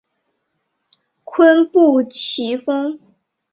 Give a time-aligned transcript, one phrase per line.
[1.23, 2.99] 坤布崎峰